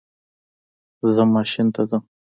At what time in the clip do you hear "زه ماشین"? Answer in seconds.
1.13-1.67